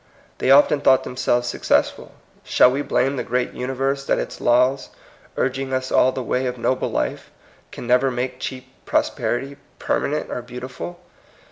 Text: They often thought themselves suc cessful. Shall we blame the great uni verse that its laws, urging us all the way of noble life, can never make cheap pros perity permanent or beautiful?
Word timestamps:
They 0.39 0.49
often 0.49 0.81
thought 0.81 1.03
themselves 1.03 1.45
suc 1.47 1.61
cessful. 1.61 2.09
Shall 2.43 2.71
we 2.71 2.81
blame 2.81 3.17
the 3.17 3.23
great 3.23 3.51
uni 3.53 3.71
verse 3.75 4.03
that 4.07 4.17
its 4.17 4.41
laws, 4.41 4.89
urging 5.37 5.71
us 5.73 5.91
all 5.91 6.11
the 6.11 6.23
way 6.23 6.47
of 6.47 6.57
noble 6.57 6.89
life, 6.89 7.29
can 7.71 7.85
never 7.85 8.09
make 8.09 8.39
cheap 8.39 8.73
pros 8.87 9.11
perity 9.11 9.57
permanent 9.77 10.31
or 10.31 10.41
beautiful? 10.41 10.99